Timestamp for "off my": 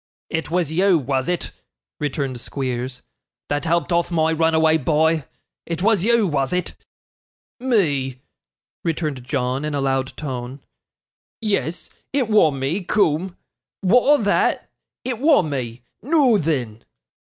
3.91-4.31